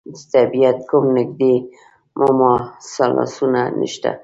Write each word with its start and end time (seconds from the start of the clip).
د 0.13 0.15
طبعیت 0.33 0.77
کوم 0.89 1.05
نږدې 1.17 1.53
مماثلاتونه 2.19 3.61
نشته. 3.79 4.11